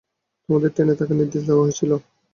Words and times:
তোমাদের 0.49 0.69
ট্রেনে 0.73 0.95
থাকার 0.99 1.17
নির্দেশ 1.19 1.43
দেওয়া 1.45 1.63
হয়েছিল। 1.65 1.91